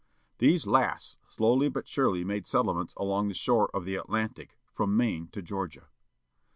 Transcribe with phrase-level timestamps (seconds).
[0.39, 5.27] These last slowly but surely made settlements along the shore of the Atlantic, from Maine
[5.27, 5.89] to Georgia.